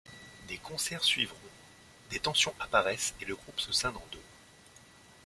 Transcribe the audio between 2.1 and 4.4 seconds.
tensions apparaissent et le groupe se scinde en deux.